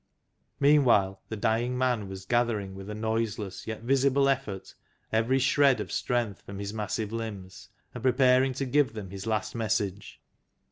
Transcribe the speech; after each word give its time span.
Meanwhile, 0.59 1.21
the 1.29 1.35
dying 1.37 1.77
man 1.77 2.09
was 2.09 2.25
gathering 2.25 2.73
with 2.73 2.89
a 2.89 2.95
noiseless 2.95 3.67
yet 3.67 3.83
visible 3.83 4.27
effort 4.29 4.73
every 5.13 5.37
shred 5.37 5.79
of 5.79 5.91
strength 5.91 6.41
from 6.41 6.57
his 6.57 6.73
massive 6.73 7.11
limbs, 7.13 7.69
and 7.93 8.01
preparing 8.01 8.53
to 8.53 8.65
give 8.65 8.93
them 8.93 9.11
his 9.11 9.27
last 9.27 9.53
message. 9.53 10.19